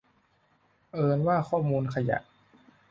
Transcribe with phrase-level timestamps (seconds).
[0.89, 2.17] เผอิญว่าข้อมูลขยะ